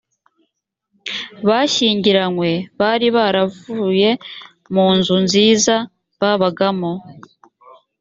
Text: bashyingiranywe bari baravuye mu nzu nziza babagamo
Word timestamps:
bashyingiranywe 1.47 2.51
bari 2.79 3.07
baravuye 3.15 4.09
mu 4.73 4.87
nzu 4.97 5.15
nziza 5.25 5.75
babagamo 6.19 6.91